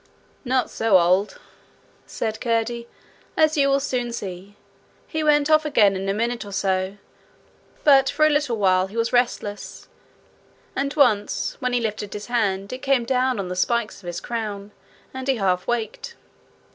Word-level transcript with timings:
'Not 0.43 0.71
so 0.71 0.97
old!' 0.97 1.37
said 2.07 2.41
Curdie, 2.41 2.87
'as 3.37 3.55
you 3.55 3.69
will 3.69 3.79
soon 3.79 4.11
see. 4.11 4.55
He 5.05 5.23
went 5.23 5.47
off 5.47 5.63
again 5.63 5.95
in 5.95 6.09
a 6.09 6.13
minute 6.15 6.43
or 6.43 6.51
so; 6.51 6.97
but 7.83 8.09
for 8.09 8.25
a 8.25 8.29
little 8.31 8.57
while 8.57 8.87
he 8.87 8.97
was 8.97 9.13
restless, 9.13 9.89
and 10.75 10.91
once 10.95 11.55
when 11.59 11.73
he 11.73 11.79
lifted 11.79 12.13
his 12.13 12.25
hand 12.25 12.73
it 12.73 12.81
came 12.81 13.05
down 13.05 13.37
on 13.37 13.47
the 13.47 13.55
spikes 13.55 14.01
of 14.01 14.07
his 14.07 14.19
crown, 14.19 14.71
and 15.13 15.27
he 15.27 15.35
half 15.35 15.67
waked.' 15.67 16.15